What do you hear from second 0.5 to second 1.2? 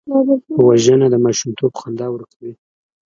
وژنه د